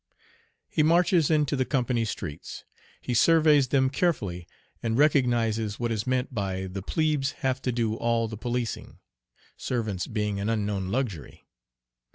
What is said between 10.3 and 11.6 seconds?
an unknown luxury.